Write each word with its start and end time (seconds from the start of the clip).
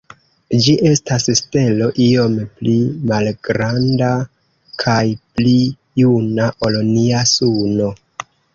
Ĝi 0.67 0.73
estas 0.91 1.27
stelo 1.39 1.89
iom 2.05 2.37
pli 2.61 2.73
malgranda 3.11 4.09
kaj 4.87 5.05
pli 5.37 5.55
juna 6.05 6.51
ol 6.69 6.83
nia 6.91 7.25
Suno. 7.37 7.93